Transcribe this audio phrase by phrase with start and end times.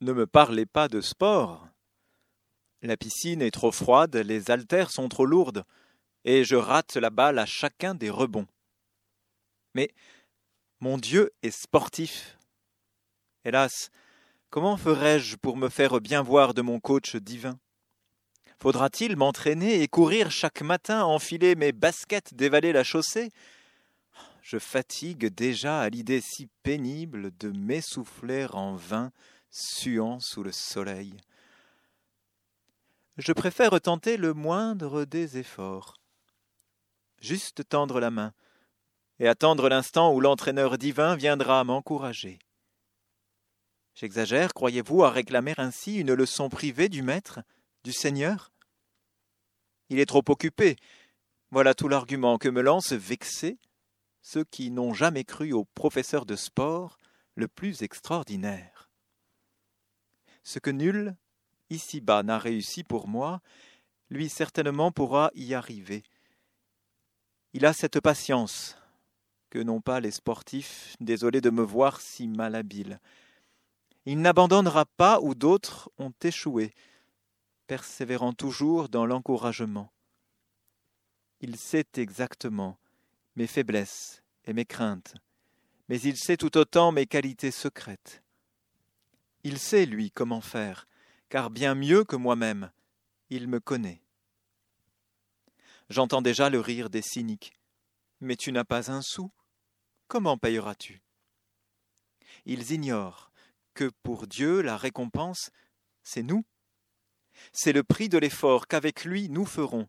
[0.00, 1.68] Ne me parlez pas de sport.
[2.82, 5.64] La piscine est trop froide, les haltères sont trop lourdes,
[6.24, 8.46] et je rate la balle à chacun des rebonds.
[9.74, 9.90] Mais
[10.80, 12.38] mon Dieu est sportif.
[13.44, 13.90] Hélas,
[14.48, 17.58] comment ferai-je pour me faire bien voir de mon coach divin?
[18.58, 23.30] Faudra-t-il m'entraîner et courir chaque matin, enfiler mes baskets, dévaler la chaussée?
[24.42, 29.12] Je fatigue déjà à l'idée si pénible de m'essouffler en vain,
[29.50, 31.16] suant sous le soleil.
[33.16, 35.94] Je préfère tenter le moindre des efforts.
[37.20, 38.32] Juste tendre la main,
[39.18, 42.38] et attendre l'instant où l'entraîneur divin viendra m'encourager.
[43.94, 47.40] J'exagère, croyez-vous, à réclamer ainsi une leçon privée du maître
[47.84, 48.50] du Seigneur?
[49.90, 50.76] Il est trop occupé.
[51.50, 53.58] Voilà tout l'argument que me lancent vexés
[54.22, 56.98] ceux qui n'ont jamais cru au professeur de sport
[57.34, 58.89] le plus extraordinaire.
[60.42, 61.16] Ce que nul,
[61.70, 63.40] ici-bas, n'a réussi pour moi,
[64.08, 66.02] lui certainement pourra y arriver.
[67.52, 68.76] Il a cette patience
[69.50, 73.00] que n'ont pas les sportifs, désolés de me voir si malhabile.
[74.06, 76.72] Il n'abandonnera pas où d'autres ont échoué
[77.66, 79.92] persévérant toujours dans l'encouragement.
[81.40, 82.78] Il sait exactement
[83.36, 85.14] mes faiblesses et mes craintes,
[85.88, 88.24] mais il sait tout autant mes qualités secrètes.
[89.44, 90.86] Il sait, lui, comment faire,
[91.28, 92.70] car bien mieux que moi-même,
[93.30, 94.02] il me connaît.
[95.88, 97.52] J'entends déjà le rire des cyniques.
[98.20, 99.30] Mais tu n'as pas un sou.
[100.08, 101.02] Comment payeras-tu?
[102.44, 103.30] Ils ignorent
[103.74, 105.50] que pour Dieu la récompense,
[106.02, 106.44] c'est nous
[107.52, 109.88] c'est le prix de l'effort qu'avec lui nous ferons.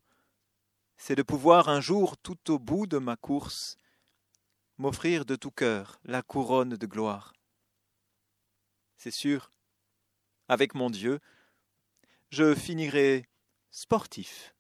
[0.98, 3.76] C'est de pouvoir un jour, tout au bout de ma course,
[4.78, 7.34] m'offrir de tout cœur la couronne de gloire.
[9.04, 9.52] C'est sûr,
[10.48, 11.22] avec mon Dieu,
[12.30, 13.26] je finirai
[13.72, 14.54] sportif.